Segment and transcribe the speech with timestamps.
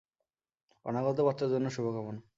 [0.85, 2.21] অনাগত বাচ্চার জন্য শুভকামনা।